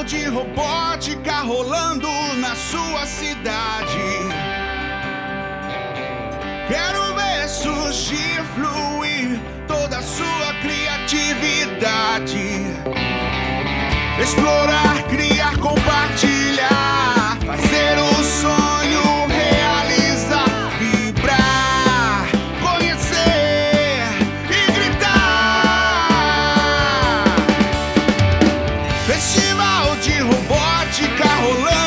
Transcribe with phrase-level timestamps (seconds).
[0.00, 3.98] show de robótica rolando na sua cidade.
[6.68, 12.66] Quero ver surgir, fluir toda a sua criatividade.
[14.20, 15.29] Explorar, criar,
[30.00, 31.79] de robótica rolando.